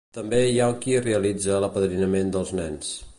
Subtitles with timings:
[0.17, 2.93] També hi ha qui realitza l'apadrinament dels nens.